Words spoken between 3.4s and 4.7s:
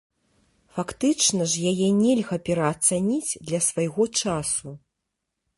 для свайго часу.